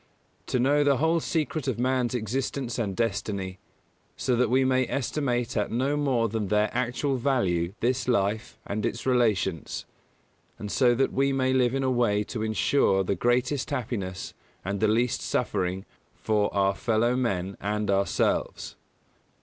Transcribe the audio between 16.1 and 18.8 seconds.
for our fellow men and ourselves.